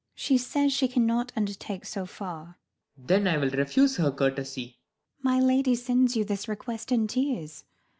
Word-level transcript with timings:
She 0.15 0.35
says, 0.39 0.73
she 0.73 0.87
cannot 0.87 1.31
undertake 1.35 1.85
so 1.85 2.07
far. 2.07 2.57
Claud. 2.97 3.07
Then 3.07 3.27
I'll 3.27 3.47
refuse 3.47 3.97
her 3.97 4.11
courtesy. 4.11 4.63
Maid. 4.63 4.75
My 5.23 5.39
lady 5.39 5.75
sends 5.75 6.17
you 6.17 6.25
this 6.25 6.47
request 6.47 6.91
in 6.91 7.05
tears. 7.05 7.65